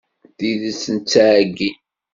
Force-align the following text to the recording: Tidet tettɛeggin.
Tidet 0.37 0.79
tettɛeggin. 0.93 1.77